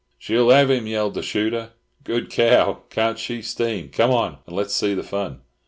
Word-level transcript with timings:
"She'll 0.17 0.49
have 0.49 0.71
'im!" 0.71 0.87
yelled 0.87 1.13
the 1.13 1.21
shooter. 1.21 1.73
"Good 2.03 2.31
cow! 2.31 2.81
Can't 2.89 3.19
she 3.19 3.43
steam? 3.43 3.89
Come 3.89 4.09
on, 4.09 4.39
and 4.47 4.55
let's 4.55 4.73
see 4.73 4.95
the 4.95 5.03
fun!" 5.03 5.41